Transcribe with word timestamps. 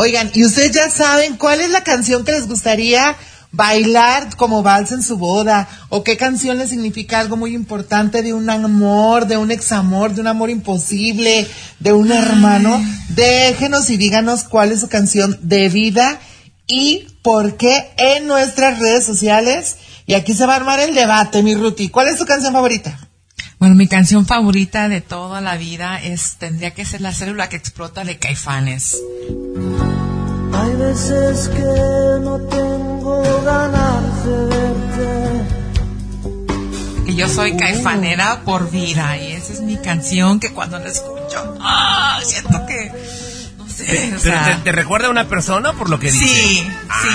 Oigan, 0.00 0.30
¿y 0.32 0.44
ustedes 0.44 0.70
ya 0.70 0.88
saben 0.88 1.36
cuál 1.36 1.60
es 1.60 1.70
la 1.70 1.82
canción 1.82 2.24
que 2.24 2.30
les 2.30 2.46
gustaría 2.46 3.16
bailar 3.50 4.28
como 4.36 4.62
vals 4.62 4.92
en 4.92 5.02
su 5.02 5.16
boda? 5.16 5.68
¿O 5.88 6.04
qué 6.04 6.16
canción 6.16 6.56
les 6.56 6.70
significa 6.70 7.18
algo 7.18 7.36
muy 7.36 7.52
importante 7.52 8.22
de 8.22 8.32
un 8.32 8.48
amor, 8.48 9.26
de 9.26 9.36
un 9.36 9.50
examor, 9.50 10.14
de 10.14 10.20
un 10.20 10.28
amor 10.28 10.50
imposible, 10.50 11.48
de 11.80 11.92
un 11.92 12.12
hermano? 12.12 12.80
Déjenos 13.08 13.90
y 13.90 13.96
díganos 13.96 14.44
cuál 14.44 14.70
es 14.70 14.82
su 14.82 14.88
canción 14.88 15.36
de 15.42 15.68
vida 15.68 16.20
y 16.68 17.08
por 17.22 17.56
qué 17.56 17.90
en 17.96 18.28
nuestras 18.28 18.78
redes 18.78 19.04
sociales. 19.04 19.78
Y 20.06 20.14
aquí 20.14 20.32
se 20.32 20.46
va 20.46 20.52
a 20.52 20.58
armar 20.58 20.78
el 20.78 20.94
debate, 20.94 21.42
mi 21.42 21.56
Ruti. 21.56 21.88
¿Cuál 21.88 22.06
es 22.06 22.18
tu 22.18 22.24
canción 22.24 22.52
favorita? 22.52 23.08
Bueno, 23.58 23.74
mi 23.74 23.88
canción 23.88 24.24
favorita 24.24 24.88
de 24.88 25.00
toda 25.00 25.40
la 25.40 25.56
vida 25.56 26.00
es 26.00 26.36
tendría 26.36 26.70
que 26.70 26.84
ser 26.84 27.00
La 27.00 27.12
célula 27.12 27.48
que 27.48 27.56
explota 27.56 28.04
de 28.04 28.16
Caifanes. 28.16 28.96
Hay 30.60 30.74
veces 30.76 31.48
que 31.48 31.62
no 32.22 32.38
tengo 32.50 33.22
ganas 33.44 34.24
de 34.24 34.46
verte. 34.46 35.44
Que 37.06 37.14
yo 37.14 37.28
soy 37.28 37.56
caifanera 37.56 38.42
por 38.44 38.70
vida 38.70 39.16
y 39.16 39.32
esa 39.32 39.52
es 39.52 39.60
mi 39.60 39.76
canción 39.76 40.40
que 40.40 40.50
cuando 40.52 40.78
la 40.78 40.88
escucho, 40.88 41.56
¡ah! 41.60 42.18
siento 42.24 42.66
que 42.66 42.92
no 43.56 43.66
sé, 43.68 43.84
o 43.84 43.86
¿Pero 43.86 44.20
sea, 44.20 44.56
te, 44.56 44.62
te 44.64 44.72
recuerda 44.72 45.06
a 45.08 45.10
una 45.10 45.28
persona 45.28 45.72
por 45.74 45.88
lo 45.90 45.98
que 45.98 46.10
dice? 46.10 46.26
Sí, 46.26 46.66
Ah, 46.88 47.02
sí, 47.02 47.08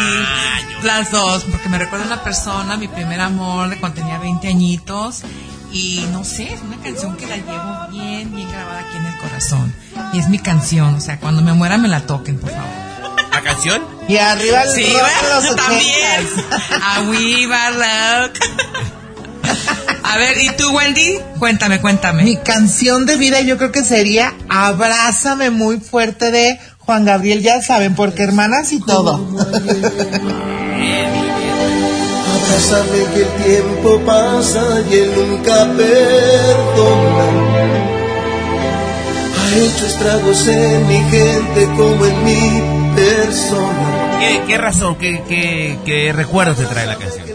yo- 0.81 0.88
las 0.88 1.11
dos, 1.11 1.44
porque 1.44 1.69
me 1.69 1.77
recuerda 1.77 2.05
a 2.05 2.07
una 2.07 2.23
persona, 2.23 2.75
mi 2.77 2.88
primer 2.88 3.19
amor, 3.21 3.69
de 3.69 3.77
cuando 3.77 3.99
tenía 4.02 4.17
20 4.19 4.47
añitos, 4.47 5.21
y 5.71 6.05
no 6.11 6.23
sé, 6.23 6.52
es 6.53 6.61
una 6.61 6.77
canción 6.77 7.16
que 7.17 7.25
la 7.27 7.38
llevo 7.38 7.88
bien, 7.91 8.33
bien 8.35 8.49
grabada 8.49 8.80
aquí 8.80 8.97
en 8.97 9.05
el 9.05 9.17
corazón. 9.17 9.73
Y 10.13 10.19
es 10.19 10.30
mi 10.30 10.39
canción, 10.39 10.95
o 10.95 10.99
sea, 11.02 11.19
cuando 11.19 11.41
me 11.41 11.53
muera 11.53 11.77
me 11.77 11.88
la 11.88 12.02
toquen, 12.05 12.38
por 12.39 12.49
favor. 12.52 12.82
Y 14.07 14.17
arriba 14.17 14.63
el 14.63 14.69
Sí, 14.69 14.83
rock 14.83 15.21
de 15.21 15.29
los 15.29 15.55
también. 15.55 16.27
A 16.81 16.99
Rock. 18.21 18.39
A 20.03 20.17
ver, 20.17 20.37
¿y 20.41 20.49
tú, 20.57 20.69
Wendy? 20.71 21.17
Cuéntame, 21.39 21.79
cuéntame. 21.81 22.23
Mi 22.23 22.35
canción 22.37 23.05
de 23.05 23.15
vida 23.15 23.41
yo 23.41 23.57
creo 23.57 23.71
que 23.71 23.83
sería 23.83 24.33
Abrázame 24.49 25.49
muy 25.49 25.79
fuerte 25.79 26.29
de 26.31 26.59
Juan 26.79 27.05
Gabriel, 27.05 27.41
ya 27.41 27.61
saben, 27.61 27.95
porque 27.95 28.23
hermanas 28.23 28.73
y 28.73 28.81
todo. 28.81 29.13
Abrázame 32.33 33.05
que 33.13 33.21
el 33.21 33.29
tiempo 33.43 34.01
pasa 34.05 34.81
y 34.91 34.95
él 34.95 35.11
nunca 35.15 35.65
perdona. 35.73 37.25
Ha 39.39 39.55
hecho 39.55 39.85
estragos 39.85 40.47
en 40.47 40.87
mi 40.87 40.99
gente 41.09 41.65
como 41.77 42.05
en 42.05 42.23
mi 42.23 42.83
persona. 42.95 44.19
¿Qué, 44.19 44.41
qué 44.47 44.58
razón, 44.58 44.95
qué, 44.95 45.22
qué, 45.27 45.77
qué 45.86 46.13
recuerdos 46.13 46.58
te 46.58 46.66
trae 46.66 46.86
la 46.88 46.95
canción? 46.97 47.25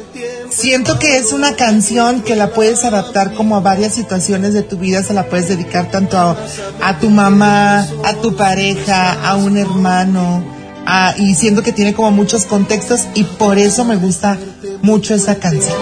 Siento 0.50 0.98
que 0.98 1.18
es 1.18 1.32
una 1.32 1.54
canción 1.54 2.22
que 2.22 2.34
la 2.34 2.48
puedes 2.48 2.84
adaptar 2.84 3.34
como 3.34 3.56
a 3.56 3.60
varias 3.60 3.94
situaciones 3.94 4.54
de 4.54 4.62
tu 4.62 4.78
vida, 4.78 5.02
se 5.02 5.12
la 5.12 5.24
puedes 5.26 5.48
dedicar 5.48 5.90
tanto 5.90 6.16
a, 6.18 6.36
a 6.82 6.98
tu 6.98 7.10
mamá, 7.10 7.86
a 8.04 8.14
tu 8.22 8.34
pareja, 8.34 9.12
a 9.28 9.36
un 9.36 9.58
hermano, 9.58 10.42
a- 10.86 11.14
y 11.18 11.34
siento 11.34 11.62
que 11.62 11.72
tiene 11.72 11.92
como 11.92 12.10
muchos 12.12 12.44
contextos 12.46 13.02
y 13.14 13.24
por 13.24 13.58
eso 13.58 13.84
me 13.84 13.96
gusta 13.96 14.38
mucho 14.82 15.14
esa 15.14 15.36
canción. 15.36 15.76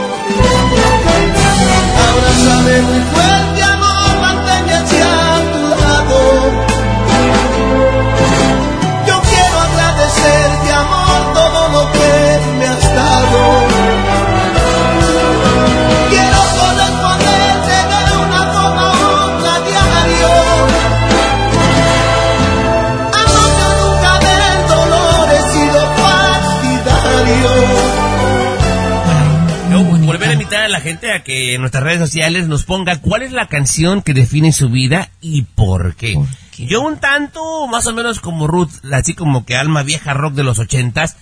Volver 30.07 30.29
a 30.29 30.33
invitar 30.35 30.63
a 30.63 30.69
la 30.69 30.81
gente 30.81 31.13
a 31.13 31.25
que 31.25 31.55
en 31.55 31.61
nuestras 31.61 31.83
redes 31.83 31.99
sociales 31.99 32.47
nos 32.47 32.65
ponga 32.65 33.01
cuál 33.01 33.23
es 33.23 33.33
la 33.33 33.49
canción 33.49 34.03
que 34.03 34.15
define 34.15 34.53
su 34.53 34.69
vida 34.71 35.11
y 35.21 35.43
por 35.43 35.97
qué. 35.97 36.15
¿Por 36.15 36.29
qué? 36.53 36.67
Yo 36.67 36.81
un 36.83 36.99
tanto, 36.99 37.67
más 37.67 37.87
o 37.87 37.93
menos 37.93 38.21
como 38.21 38.47
Ruth, 38.47 38.71
así 38.93 39.15
como 39.15 39.45
que 39.45 39.57
alma 39.57 39.83
vieja 39.83 40.15
rock 40.15 40.35
de 40.35 40.45
los 40.45 40.59
ochentas, 40.59 41.17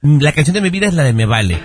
la 0.00 0.32
canción 0.32 0.54
de 0.54 0.62
mi 0.62 0.70
vida 0.70 0.86
es 0.86 0.94
la 0.94 1.04
de 1.04 1.12
Me 1.12 1.26
Vale. 1.26 1.62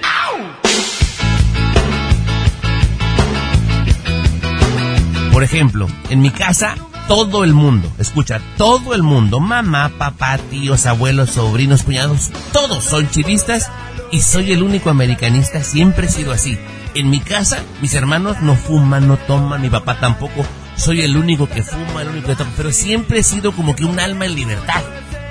Por 5.31 5.43
ejemplo, 5.43 5.87
en 6.09 6.21
mi 6.21 6.31
casa, 6.31 6.75
todo 7.07 7.43
el 7.43 7.53
mundo, 7.53 7.91
escucha, 7.99 8.41
todo 8.57 8.95
el 8.95 9.03
mundo, 9.03 9.39
mamá, 9.39 9.91
papá, 9.97 10.37
tíos, 10.49 10.85
abuelos, 10.85 11.31
sobrinos, 11.31 11.83
cuñados, 11.83 12.31
todos 12.51 12.83
son 12.83 13.09
chivistas 13.09 13.69
y 14.11 14.21
soy 14.21 14.51
el 14.53 14.63
único 14.63 14.89
americanista, 14.89 15.63
siempre 15.63 16.07
he 16.07 16.09
sido 16.09 16.31
así. 16.31 16.57
En 16.95 17.09
mi 17.09 17.19
casa, 17.19 17.59
mis 17.81 17.93
hermanos 17.93 18.37
no 18.41 18.55
fuman, 18.55 19.07
no 19.07 19.17
toman, 19.17 19.61
mi 19.61 19.69
papá 19.69 19.99
tampoco, 19.99 20.45
soy 20.77 21.01
el 21.01 21.15
único 21.17 21.47
que 21.47 21.61
fuma, 21.61 22.01
el 22.01 22.09
único 22.09 22.27
que 22.29 22.35
toma, 22.35 22.51
pero 22.57 22.71
siempre 22.71 23.19
he 23.19 23.23
sido 23.23 23.51
como 23.51 23.75
que 23.75 23.85
un 23.85 23.99
alma 23.99 24.25
en 24.25 24.35
libertad. 24.35 24.81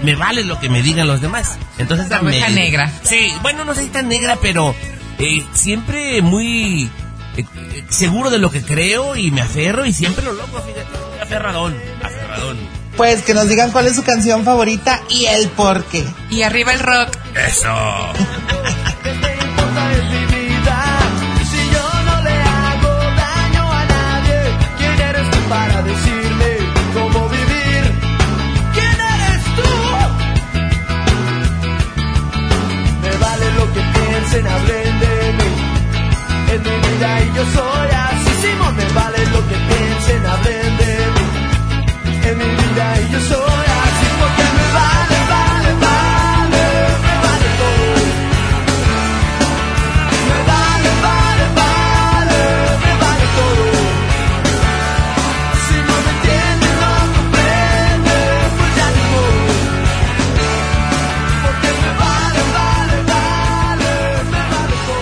Me 0.03 0.15
vale 0.15 0.45
lo 0.45 0.61
que 0.61 0.69
me 0.69 0.83
digan 0.83 1.07
los 1.07 1.21
demás. 1.23 1.57
Entonces, 1.79 2.11
La 2.11 2.21
oveja 2.21 2.49
me- 2.51 2.55
negra. 2.57 2.93
Sí, 3.05 3.33
bueno, 3.43 3.65
no 3.65 3.75
sé 3.75 3.85
si 3.85 3.89
tan 3.89 4.09
negra, 4.09 4.37
pero 4.43 4.75
eh, 5.19 5.43
siempre 5.53 6.21
muy 6.21 6.91
eh, 7.37 7.45
eh, 7.57 7.85
seguro 7.89 8.29
de 8.29 8.39
lo 8.39 8.51
que 8.51 8.63
creo 8.63 9.17
y 9.17 9.31
me 9.31 9.41
aferro 9.41 9.87
y 9.87 9.93
siempre 9.95 10.23
lo 10.25 10.33
logro, 10.35 10.61
fíjate. 10.63 11.14
Aferradón, 11.25 11.75
aferradón. 12.03 12.59
Pues 12.99 13.23
que 13.23 13.33
nos 13.33 13.49
digan 13.49 13.71
cuál 13.73 13.87
es 13.87 13.97
su 13.97 14.05
canción 14.05 14.45
favorita 14.45 15.01
y 15.09 15.25
el 15.25 15.49
por 15.49 15.83
qué. 15.85 16.05
Y 16.29 16.43
arriba 16.43 16.75
el 16.75 16.81
rock. 16.81 17.17
Eso. 17.35 17.73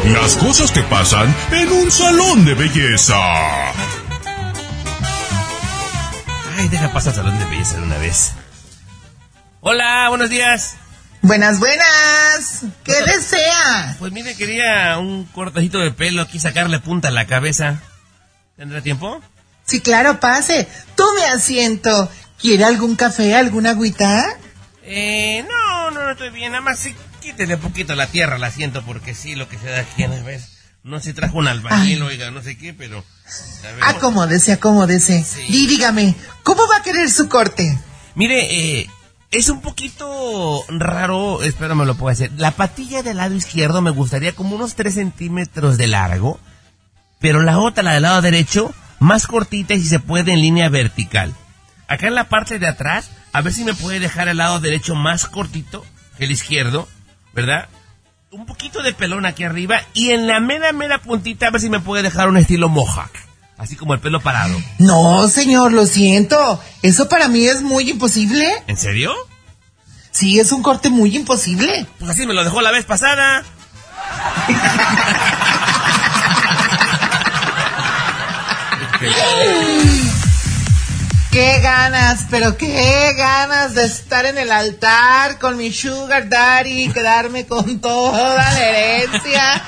Las 0.05 0.35
cosas 0.35 0.73
que 0.73 0.83
pasan 0.83 1.33
en 1.53 1.71
un 1.71 1.91
salón 1.91 2.45
de 2.45 2.55
belleza. 2.55 3.15
Ay, 6.57 6.69
deja 6.69 6.93
pasar 6.93 7.11
al 7.11 7.17
salón 7.17 7.39
de 7.39 7.45
belleza 7.45 7.77
de 7.77 7.83
una 7.85 7.99
vez. 7.99 8.33
Hola, 9.61 10.09
buenos 10.09 10.29
días. 10.29 10.75
Buenas, 11.23 11.61
buenas. 11.61 12.65
¿Qué 12.83 13.01
desea? 13.07 13.97
Pues 14.01 14.11
mire, 14.11 14.35
quería 14.35 14.99
un 14.99 15.25
cortajito 15.27 15.79
de 15.79 15.93
pelo 15.93 16.23
aquí, 16.23 16.41
sacarle 16.41 16.81
punta 16.81 17.09
a 17.09 17.13
la 17.13 17.29
cabeza. 17.29 17.81
¿Tendrá 18.57 18.81
tiempo? 18.81 19.23
Sí, 19.65 19.81
claro, 19.81 20.19
pase. 20.19 20.67
Tome 20.97 21.25
asiento. 21.27 22.11
¿Quiere 22.41 22.65
algún 22.65 22.97
café, 22.97 23.37
alguna 23.37 23.71
agüita? 23.71 24.37
Eh, 24.83 25.47
no, 25.49 25.93
no, 25.93 26.03
no 26.05 26.11
estoy 26.11 26.31
bien. 26.31 26.51
Nada 26.51 26.63
más 26.63 26.81
sí, 26.81 26.93
quítele 27.23 27.55
un 27.55 27.61
poquito 27.61 27.95
la 27.95 28.09
tierra 28.09 28.37
al 28.37 28.45
asiento 28.45 28.83
porque 28.85 29.15
sí, 29.15 29.35
lo 29.35 29.49
que 29.49 29.59
se 29.59 29.69
da 29.69 29.81
aquí 29.81 30.03
a 30.03 30.09
ver. 30.09 30.41
No 30.83 30.99
se 30.99 31.15
trajo 31.15 31.39
un 31.39 31.47
albañil, 31.47 32.03
Ay. 32.03 32.09
oiga, 32.09 32.31
no 32.33 32.43
sé 32.43 32.59
qué, 32.59 32.75
pero... 32.75 33.05
Acomódese, 33.83 34.53
acomódese. 34.53 35.23
Sí. 35.23 35.43
Y 35.47 35.67
dígame, 35.69 36.17
¿cómo 36.43 36.67
va 36.67 36.79
a 36.79 36.83
querer 36.83 37.09
su 37.09 37.29
corte? 37.29 37.79
Mire, 38.17 38.81
eh, 38.81 38.91
es 39.31 39.49
un 39.49 39.61
poquito 39.61 40.65
raro, 40.69 41.45
espero 41.45 41.77
me 41.77 41.87
lo 41.87 41.95
pueda 41.95 42.15
hacer. 42.15 42.33
La 42.37 42.51
patilla 42.51 43.05
del 43.05 43.19
lado 43.19 43.35
izquierdo 43.35 43.81
me 43.81 43.93
gustaría 43.93 44.35
como 44.35 44.57
unos 44.57 44.75
3 44.75 44.93
centímetros 44.93 45.79
de 45.79 45.87
largo, 45.87 46.41
pero 47.21 47.43
la 47.43 47.59
otra, 47.59 47.85
la 47.85 47.95
del 47.95 48.03
lado 48.03 48.21
derecho, 48.21 48.75
más 48.99 49.29
cortita 49.29 49.75
y 49.75 49.81
si 49.81 49.89
se 49.89 50.01
puede 50.01 50.33
en 50.33 50.41
línea 50.41 50.69
vertical. 50.69 51.33
Acá 51.87 52.09
en 52.09 52.17
la 52.17 52.29
parte 52.29 52.59
de 52.59 52.67
atrás, 52.67 53.11
a 53.33 53.41
ver 53.41 53.53
si 53.53 53.63
me 53.63 53.75
puede 53.75 54.01
dejar 54.01 54.27
el 54.27 54.39
lado 54.39 54.59
derecho 54.59 54.97
más 54.97 55.27
cortito 55.27 55.85
el 56.19 56.31
izquierdo, 56.31 56.89
¿verdad? 57.33 57.69
Un 58.31 58.47
poquito 58.47 58.83
de 58.83 58.95
pelón 58.95 59.27
aquí 59.27 59.45
arriba 59.45 59.83
y 59.95 60.11
en 60.11 60.27
la 60.27 60.41
mera, 60.41 60.73
mera 60.73 60.99
puntita 60.99 61.49
a 61.49 61.51
ver 61.51 61.61
si 61.61 61.69
me 61.69 61.81
puede 61.81 62.03
dejar 62.03 62.29
un 62.29 62.39
estilo 62.39 62.69
mohawk. 62.69 63.11
Así 63.59 63.77
como 63.77 63.95
el 63.95 64.01
pelo 64.01 64.21
parado. 64.21 64.57
No, 64.79 65.29
señor, 65.29 65.73
lo 65.73 65.87
siento. 65.87 66.61
Eso 66.83 67.09
para 67.09 67.29
mí 67.29 67.47
es 67.47 67.63
muy 67.63 67.91
imposible. 67.91 68.51
¿En 68.67 68.77
serio? 68.77 69.13
Sí, 70.11 70.41
es 70.41 70.51
un 70.51 70.63
corte 70.63 70.91
muy 70.91 71.15
imposible. 71.15 71.87
Pues 71.99 72.11
así 72.11 72.27
me 72.27 72.35
lo 72.35 72.43
dejó 72.43 72.61
la 72.61 72.73
vez 72.73 72.85
pasada. 72.85 73.45
Qué 81.33 81.61
ganas, 81.61 82.27
pero 82.31 82.59
qué 82.59 83.15
ganas 83.17 83.75
de 83.75 83.87
estar 83.87 84.27
en 84.27 84.37
el 84.37 84.53
altar 84.53 85.39
con 85.39 85.57
mi 85.57 85.73
sugar 85.73 86.29
daddy, 86.29 86.91
quedarme 86.93 87.47
con 87.47 87.81
toda 87.81 88.35
la 88.35 88.61
herencia. 88.61 89.65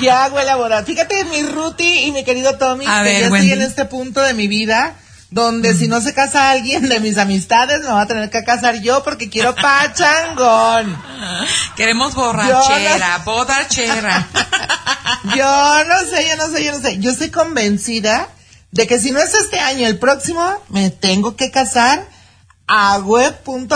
Ya 0.00 0.24
hago 0.24 0.38
elaborar. 0.38 0.84
Fíjate, 0.84 1.24
mi 1.24 1.42
Ruti 1.42 2.04
y 2.04 2.12
mi 2.12 2.22
querido 2.24 2.56
Tommy, 2.56 2.86
A 2.86 2.98
que 2.98 3.02
ver, 3.02 3.20
ya 3.22 3.30
Wendy. 3.30 3.48
estoy 3.48 3.62
en 3.62 3.68
este 3.68 3.84
punto 3.86 4.20
de 4.22 4.32
mi 4.32 4.46
vida 4.46 4.94
donde 5.30 5.74
si 5.74 5.88
no 5.88 6.00
se 6.00 6.14
casa 6.14 6.50
alguien 6.50 6.88
de 6.88 7.00
mis 7.00 7.18
amistades, 7.18 7.80
me 7.80 7.88
va 7.88 8.02
a 8.02 8.06
tener 8.06 8.30
que 8.30 8.44
casar 8.44 8.80
yo 8.80 9.02
porque 9.02 9.28
quiero 9.28 9.56
pachangón. 9.56 10.96
Queremos 11.74 12.14
borrachera, 12.14 13.18
bodarchera. 13.24 14.28
Yo 15.36 15.84
no 15.84 15.98
sé, 16.10 16.28
yo 16.28 16.36
no 16.36 16.52
sé, 16.52 16.64
yo 16.64 16.72
no 16.72 16.80
sé. 16.80 16.98
Yo 16.98 17.10
estoy 17.12 17.30
convencida 17.30 18.28
de 18.72 18.86
que 18.86 18.98
si 18.98 19.10
no 19.12 19.20
es 19.20 19.32
este 19.34 19.60
año, 19.60 19.86
el 19.86 19.98
próximo, 19.98 20.42
me 20.68 20.90
tengo 20.90 21.36
que 21.36 21.50
casar 21.50 22.08
a 22.66 22.98
web.com. 22.98 23.68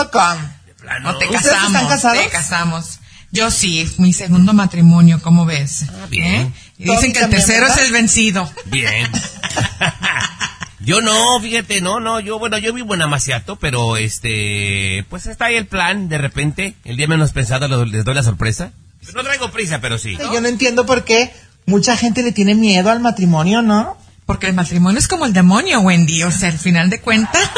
No 1.03 1.17
te 1.17 1.25
¿Ustedes 1.25 1.43
casamos. 1.43 1.67
están 1.73 1.87
casados? 1.87 2.23
Te 2.23 2.29
casamos. 2.29 2.99
Yo 3.31 3.51
sí, 3.51 3.87
mi 3.97 4.13
segundo 4.13 4.53
matrimonio, 4.53 5.19
¿cómo 5.21 5.45
ves? 5.45 5.85
bien. 6.09 6.25
¿Eh? 6.33 6.51
Y 6.79 6.83
dicen 6.91 7.11
que 7.13 7.19
el 7.19 7.29
tercero 7.29 7.67
es 7.67 7.77
el 7.77 7.91
vencido. 7.91 8.49
Bien. 8.65 9.05
yo 10.79 11.01
no, 11.01 11.39
fíjate, 11.41 11.81
no, 11.81 11.99
no, 11.99 12.19
yo, 12.19 12.39
bueno, 12.39 12.57
yo 12.57 12.73
vivo 12.73 12.93
en 12.93 13.01
Amaciato, 13.01 13.57
pero 13.57 13.97
este, 13.97 15.05
pues 15.09 15.25
está 15.25 15.45
ahí 15.45 15.55
el 15.55 15.67
plan, 15.67 16.07
de 16.09 16.17
repente, 16.17 16.75
el 16.85 16.95
día 16.97 17.07
menos 17.07 17.31
pensado 17.31 17.67
lo- 17.67 17.85
les 17.85 18.05
doy 18.05 18.13
la 18.15 18.23
sorpresa. 18.23 18.71
No 19.13 19.23
traigo 19.23 19.51
prisa, 19.51 19.79
pero 19.81 19.97
sí. 19.97 20.17
Yo 20.33 20.39
no 20.41 20.47
entiendo 20.47 20.85
por 20.85 21.03
qué 21.03 21.33
mucha 21.65 21.97
gente 21.97 22.23
le 22.23 22.31
tiene 22.31 22.55
miedo 22.55 22.89
al 22.91 22.99
matrimonio, 22.99 23.61
¿no? 23.61 23.97
Porque 24.27 24.47
el 24.47 24.53
matrimonio 24.53 24.99
es 24.99 25.07
como 25.07 25.25
el 25.25 25.33
demonio, 25.33 25.79
Wendy. 25.79 26.21
O 26.23 26.31
sea, 26.31 26.49
al 26.49 26.59
final 26.59 26.91
de 26.91 27.01
cuentas. 27.01 27.41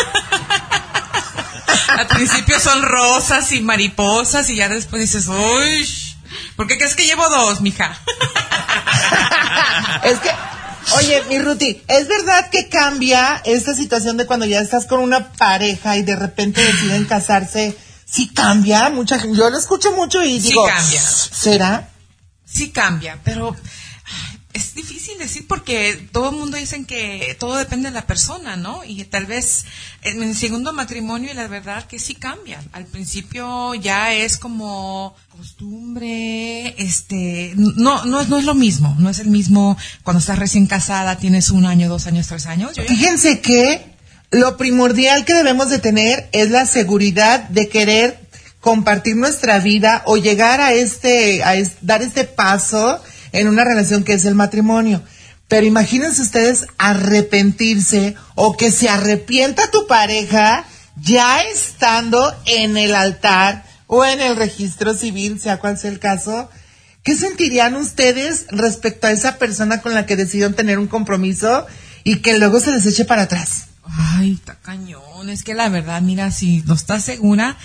al 1.90 2.08
principio 2.08 2.60
son 2.60 2.84
rosas 2.84 3.52
y 3.52 3.62
mariposas 3.62 4.50
y 4.50 4.56
ya 4.56 4.70
después 4.70 5.02
dices, 5.02 5.28
uy, 5.28 5.90
¿por 6.56 6.68
qué 6.68 6.78
crees 6.78 6.96
que 6.96 7.06
llevo 7.06 7.28
dos, 7.28 7.62
mija? 7.62 7.92
es 10.04 10.20
que, 10.20 10.30
oye, 10.98 11.24
mi 11.28 11.40
Ruti, 11.40 11.82
¿es 11.88 12.08
verdad 12.08 12.50
que 12.52 12.70
cambia 12.70 13.42
esta 13.44 13.74
situación 13.74 14.18
de 14.18 14.28
cuando 14.28 14.46
ya 14.46 14.62
estás 14.62 14.86
con 14.86 15.00
una 15.00 15.34
pareja 15.34 15.98
y 15.98 16.04
de 16.04 16.16
repente 16.16 16.64
deciden 16.64 17.06
casarse? 17.06 17.76
Sí 18.06 18.30
cambia, 18.30 18.90
mucha 18.90 19.20
gente, 19.20 19.38
yo 19.38 19.50
lo 19.50 19.58
escucho 19.58 19.92
mucho 19.92 20.24
y 20.24 20.40
Sí 20.40 20.50
digo, 20.50 20.66
cambia. 20.66 21.02
¿será? 21.02 21.90
Sí 22.46 22.72
cambia, 22.72 23.20
pero 23.24 23.56
es 24.60 24.76
difícil 24.76 25.18
decir 25.18 25.46
porque 25.48 26.08
todo 26.12 26.30
el 26.30 26.36
mundo 26.36 26.58
dicen 26.58 26.86
que 26.86 27.36
todo 27.40 27.56
depende 27.58 27.90
de 27.90 27.94
la 27.96 28.06
persona, 28.06 28.56
¿no? 28.56 28.84
Y 28.84 29.04
tal 29.06 29.26
vez 29.26 29.66
en 30.04 30.22
el 30.22 30.36
segundo 30.36 30.74
matrimonio, 30.74 31.34
la 31.34 31.48
verdad 31.48 31.86
que 31.88 31.98
sí 32.00 32.16
cambia. 32.16 32.62
Al 32.72 32.86
principio 32.86 33.74
ya 33.76 34.14
es 34.14 34.38
como 34.38 35.16
costumbre, 35.36 36.76
este, 36.82 37.54
no, 37.56 38.06
no, 38.06 38.24
no 38.24 38.38
es 38.38 38.44
lo 38.46 38.54
mismo, 38.56 38.96
no 39.00 39.10
es 39.10 39.20
el 39.20 39.28
mismo 39.28 39.78
cuando 40.04 40.20
estás 40.20 40.40
recién 40.40 40.68
casada, 40.68 41.18
tienes 41.18 41.50
un 41.50 41.66
año, 41.66 41.90
dos 41.90 42.08
años, 42.08 42.28
tres 42.28 42.46
años. 42.46 42.74
Fíjense 42.88 43.40
que 43.42 43.86
lo 44.32 44.58
primordial 44.58 45.26
que 45.26 45.34
debemos 45.34 45.70
de 45.70 45.80
tener 45.80 46.30
es 46.32 46.50
la 46.52 46.66
seguridad 46.66 47.50
de 47.50 47.68
querer 47.70 48.20
compartir 48.60 49.16
nuestra 49.16 49.60
vida 49.60 50.04
o 50.06 50.18
llegar 50.18 50.62
a 50.62 50.74
este, 50.74 51.44
a 51.44 51.56
es- 51.56 51.78
dar 51.82 52.02
este 52.02 52.26
paso 52.26 53.02
en 53.32 53.48
una 53.48 53.64
relación 53.64 54.04
que 54.04 54.14
es 54.14 54.26
el 54.26 54.36
matrimonio. 54.36 55.02
Pero 55.48 55.66
imagínense 55.66 56.22
ustedes 56.22 56.68
arrepentirse 56.78 58.16
o 58.36 58.56
que 58.56 58.72
se 58.72 58.88
arrepienta 58.88 59.72
tu 59.72 59.88
pareja 59.88 60.66
ya 61.02 61.42
estando 61.42 62.34
en 62.46 62.78
el 62.78 62.94
altar 62.94 63.66
o 63.88 64.06
en 64.06 64.22
el 64.22 64.36
registro 64.36 64.94
civil, 64.94 65.40
sea 65.40 65.58
cual 65.58 65.78
sea 65.78 65.90
el 65.90 66.00
caso. 66.00 66.50
¿Qué 67.04 67.16
sentirían 67.16 67.76
ustedes 67.76 68.46
respecto 68.50 69.08
a 69.08 69.12
esa 69.12 69.38
persona 69.38 69.82
con 69.82 69.96
la 69.96 70.06
que 70.06 70.16
decidieron 70.16 70.54
tener 70.54 70.78
un 70.78 70.88
compromiso 70.88 71.66
y 72.04 72.18
que 72.18 72.38
luego 72.38 72.60
se 72.60 72.72
les 72.72 72.86
eche 72.86 73.06
para 73.06 73.24
atrás? 73.24 73.70
Ay, 73.84 74.34
está 74.34 74.56
cañón. 74.62 75.30
Es 75.30 75.44
que 75.44 75.56
la 75.56 75.70
verdad, 75.70 76.02
mira, 76.02 76.30
si 76.30 76.62
no 76.68 76.76
estás 76.76 77.04
segura 77.04 77.58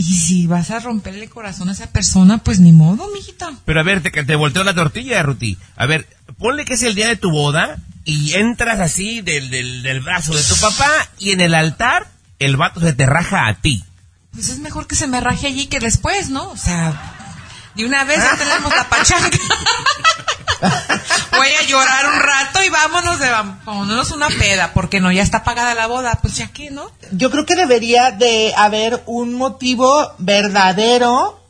y 0.00 0.16
si 0.16 0.46
vas 0.46 0.70
a 0.70 0.78
romperle 0.78 1.24
el 1.24 1.28
corazón 1.28 1.68
a 1.68 1.72
esa 1.72 1.90
persona, 1.90 2.38
pues 2.38 2.60
ni 2.60 2.70
modo, 2.70 3.08
mijita. 3.12 3.52
Pero 3.64 3.80
a 3.80 3.82
ver, 3.82 4.00
te, 4.00 4.10
te 4.10 4.36
volteo 4.36 4.62
la 4.62 4.72
tortilla, 4.72 5.24
Ruti. 5.24 5.58
A 5.74 5.86
ver, 5.86 6.06
ponle 6.38 6.64
que 6.64 6.74
es 6.74 6.84
el 6.84 6.94
día 6.94 7.08
de 7.08 7.16
tu 7.16 7.32
boda 7.32 7.78
y 8.04 8.34
entras 8.34 8.78
así 8.78 9.22
del, 9.22 9.50
del, 9.50 9.82
del 9.82 10.00
brazo 10.00 10.36
de 10.36 10.42
tu 10.44 10.54
papá 10.60 10.88
y 11.18 11.32
en 11.32 11.40
el 11.40 11.52
altar 11.52 12.06
el 12.38 12.56
vato 12.56 12.78
se 12.78 12.92
te 12.92 13.06
raja 13.06 13.48
a 13.48 13.54
ti. 13.60 13.84
Pues 14.30 14.50
es 14.50 14.60
mejor 14.60 14.86
que 14.86 14.94
se 14.94 15.08
me 15.08 15.20
raje 15.20 15.48
allí 15.48 15.66
que 15.66 15.80
después, 15.80 16.30
¿no? 16.30 16.48
O 16.48 16.56
sea, 16.56 17.34
de 17.74 17.84
una 17.84 18.04
vez 18.04 18.18
ya 18.18 18.36
tenemos 18.36 18.72
la 18.72 18.88
pachanga. 18.88 19.30
Voy 21.36 21.48
a 21.48 21.66
llorar 21.66 22.06
un 22.06 22.20
rato 22.20 22.62
y 22.64 22.68
vámonos 22.68 23.18
de 23.20 23.30
vámonos 23.30 24.10
una 24.10 24.28
peda, 24.28 24.72
porque 24.74 25.00
no, 25.00 25.12
ya 25.12 25.22
está 25.22 25.44
pagada 25.44 25.74
la 25.74 25.86
boda, 25.86 26.18
pues 26.20 26.36
ya 26.36 26.48
que, 26.48 26.70
¿no? 26.70 26.90
Yo 27.12 27.30
creo 27.30 27.46
que 27.46 27.54
debería 27.54 28.10
de 28.10 28.52
haber 28.56 29.02
un 29.06 29.34
motivo 29.34 30.12
verdadero 30.18 31.40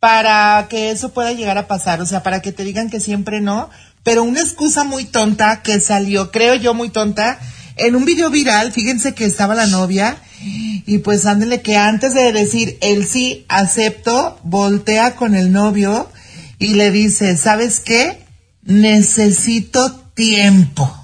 para 0.00 0.66
que 0.68 0.90
eso 0.90 1.12
pueda 1.12 1.32
llegar 1.32 1.58
a 1.58 1.68
pasar, 1.68 2.00
o 2.00 2.06
sea, 2.06 2.22
para 2.22 2.42
que 2.42 2.52
te 2.52 2.64
digan 2.64 2.90
que 2.90 3.00
siempre 3.00 3.40
no, 3.40 3.70
pero 4.02 4.24
una 4.24 4.40
excusa 4.40 4.84
muy 4.84 5.04
tonta 5.04 5.62
que 5.62 5.80
salió, 5.80 6.30
creo 6.30 6.54
yo 6.54 6.74
muy 6.74 6.90
tonta, 6.90 7.38
en 7.76 7.96
un 7.96 8.04
video 8.04 8.28
viral, 8.28 8.72
fíjense 8.72 9.14
que 9.14 9.24
estaba 9.24 9.54
la 9.54 9.66
novia 9.66 10.16
y 10.86 10.98
pues 10.98 11.24
ándele 11.24 11.62
que 11.62 11.76
antes 11.76 12.14
de 12.14 12.32
decir 12.32 12.78
el 12.80 13.06
sí 13.06 13.46
acepto, 13.48 14.38
voltea 14.42 15.14
con 15.14 15.34
el 15.34 15.52
novio 15.52 16.10
y 16.58 16.74
le 16.74 16.90
dice, 16.90 17.36
¿sabes 17.36 17.80
qué? 17.80 18.21
Necesito 18.62 19.90
tiempo. 20.14 20.98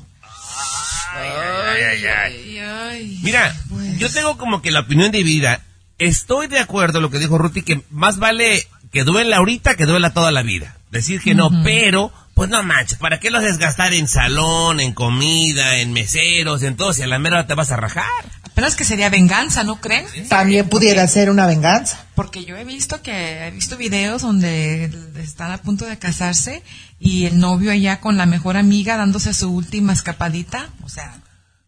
Ay, 1.14 2.04
ay. 2.06 3.20
Mira, 3.22 3.54
yo 3.98 4.10
tengo 4.10 4.38
como 4.38 4.62
que 4.62 4.70
la 4.70 4.80
opinión 4.80 5.10
dividida. 5.10 5.62
Estoy 5.98 6.46
de 6.46 6.60
acuerdo 6.60 6.98
en 6.98 7.02
lo 7.02 7.10
que 7.10 7.18
dijo 7.18 7.38
Ruti, 7.38 7.62
que 7.62 7.82
más 7.90 8.18
vale 8.18 8.66
que 8.92 9.04
duela 9.04 9.38
ahorita 9.38 9.74
que 9.74 9.86
duela 9.86 10.10
toda 10.10 10.30
la 10.30 10.42
vida. 10.42 10.76
Decir 10.90 11.20
que 11.20 11.34
no, 11.34 11.50
pero, 11.64 12.12
pues 12.34 12.48
no 12.48 12.62
manches, 12.62 12.96
¿para 12.98 13.20
qué 13.20 13.30
los 13.30 13.42
desgastar 13.42 13.92
en 13.92 14.08
salón, 14.08 14.80
en 14.80 14.94
comida, 14.94 15.78
en 15.78 15.92
meseros, 15.92 16.62
en 16.62 16.76
todo? 16.76 16.94
Si 16.94 17.02
a 17.02 17.06
la 17.06 17.18
mera 17.18 17.38
hora 17.38 17.46
te 17.46 17.54
vas 17.54 17.70
a 17.72 17.76
rajar. 17.76 18.06
Apenas 18.42 18.74
que 18.74 18.84
sería 18.84 19.10
venganza, 19.10 19.64
¿no 19.64 19.80
creen? 19.80 20.06
También 20.28 20.68
pudiera 20.68 21.06
ser 21.06 21.30
una 21.30 21.46
venganza. 21.46 22.06
Porque 22.14 22.44
yo 22.44 22.56
he 22.56 22.64
visto 22.64 23.02
que 23.02 23.46
he 23.46 23.50
visto 23.50 23.76
videos 23.76 24.22
donde 24.22 24.90
están 25.22 25.50
a 25.52 25.58
punto 25.58 25.84
de 25.84 25.98
casarse 25.98 26.62
y 26.98 27.26
el 27.26 27.38
novio 27.38 27.70
allá 27.70 28.00
con 28.00 28.16
la 28.16 28.26
mejor 28.26 28.56
amiga 28.56 28.96
dándose 28.96 29.34
su 29.34 29.50
última 29.50 29.92
escapadita. 29.92 30.68
O 30.82 30.88
sea, 30.88 31.20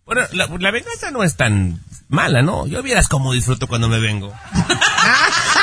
Bueno, 0.04 0.22
la, 0.32 0.46
la 0.58 0.70
venganza 0.70 1.10
no 1.10 1.22
es 1.22 1.36
tan 1.36 1.80
mala, 2.08 2.42
¿no? 2.42 2.66
Yo 2.66 2.82
vieras 2.82 3.08
cómo 3.08 3.32
disfruto 3.32 3.66
cuando 3.68 3.88
me 3.88 4.00
vengo. 4.00 4.32